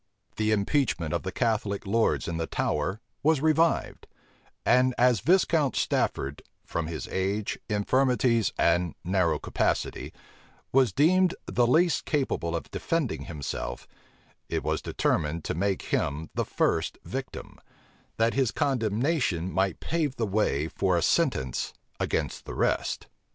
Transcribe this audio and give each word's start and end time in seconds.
The 0.37 0.51
impeachment 0.51 1.13
of 1.13 1.21
the 1.21 1.31
Catholic 1.31 1.85
lords 1.85 2.27
in 2.27 2.37
the 2.37 2.47
Tower 2.47 2.99
was 3.21 3.39
revived; 3.39 4.07
and 4.65 4.95
as 4.97 5.19
Viscount 5.19 5.75
Stafford, 5.75 6.41
from 6.65 6.87
his 6.87 7.07
age, 7.09 7.59
infirmities, 7.69 8.51
and 8.57 8.95
narrow 9.03 9.37
capacity, 9.37 10.11
was 10.71 10.91
deemed 10.91 11.35
the 11.45 11.67
least 11.67 12.05
capable 12.05 12.55
of 12.55 12.71
defending 12.71 13.25
himself, 13.25 13.87
it 14.49 14.63
was 14.63 14.81
determined 14.81 15.43
to 15.43 15.53
make 15.53 15.83
him 15.93 16.31
the 16.33 16.45
first 16.45 16.97
victim, 17.03 17.59
that 18.17 18.33
his 18.33 18.49
condemnation 18.49 19.51
might 19.51 19.79
pave 19.79 20.15
the 20.15 20.25
way 20.25 20.67
for 20.67 20.97
a 20.97 21.03
sentence 21.03 21.75
against 21.99 22.45
the 22.45 22.55
rest. 22.55 23.05